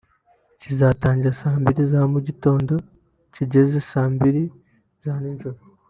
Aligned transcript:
kizatangira 0.61 1.33
saa 1.39 1.59
mbili 1.61 1.83
za 1.91 1.99
mu 2.13 2.19
gitondo 2.27 2.73
kigeze 3.33 3.77
saa 3.89 4.09
mbili 4.15 4.43
z’ijoro 5.01 5.59